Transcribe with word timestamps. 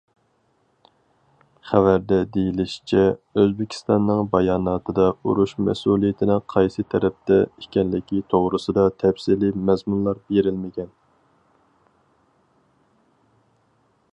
خەۋەردە 1.71 2.17
دېيىلىشىچە، 2.37 3.03
ئۆزبېكىستاننىڭ 3.41 4.21
باياناتىدا 4.31 5.05
ئۇرۇش 5.11 5.53
مەسئۇلىيىتىنىڭ 5.67 6.41
قايسى 6.55 6.87
تەرەپتە 6.95 7.39
ئىكەنلىكى 7.43 8.23
توغرىسىدا 8.35 8.87
تەپسىلىي 9.05 9.55
مەزمۇنلار 9.69 10.23
بېرىلمىگەن. 10.31 10.91